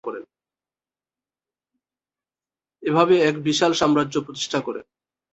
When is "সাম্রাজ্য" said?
3.73-4.15